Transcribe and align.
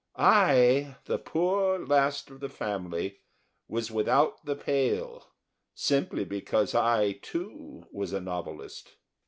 I, 0.17 0.95
the 1.05 1.19
poor 1.19 1.77
last 1.77 2.31
of 2.31 2.39
the 2.39 2.49
family, 2.49 3.19
was 3.67 3.91
without 3.91 4.43
the 4.45 4.55
pale, 4.55 5.27
simply 5.75 6.25
because 6.25 6.73
I, 6.73 7.19
too, 7.21 7.85
was 7.91 8.11
a 8.11 8.19
novelist. 8.19 8.95